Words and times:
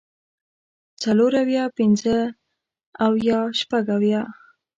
څلور 1.01 1.31
اويه 1.41 1.63
پنځۀ 1.77 2.17
اويه 3.05 3.39
شپږ 3.59 3.85
اويه 3.95 4.21